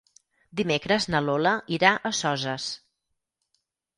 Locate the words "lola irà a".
1.25-2.13